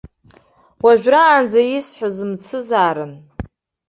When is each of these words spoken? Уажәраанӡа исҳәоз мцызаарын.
Уажәраанӡа 0.85 1.61
исҳәоз 1.77 2.17
мцызаарын. 2.29 3.13